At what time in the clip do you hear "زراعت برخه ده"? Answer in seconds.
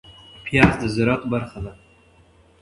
0.95-1.71